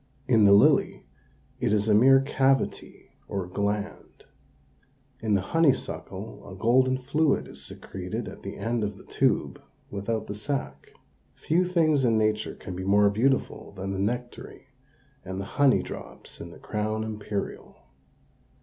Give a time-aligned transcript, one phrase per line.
[0.27, 1.05] In the lily
[1.59, 4.23] it is a mere cavity, or gland.
[5.19, 9.61] In the honeysuckle a golden fluid is secreted at the end of the tube,
[9.91, 10.93] without the sac.
[11.35, 14.69] Few things in nature can be more beautiful than the nectary
[15.23, 17.77] and the honey drops in the crown imperial.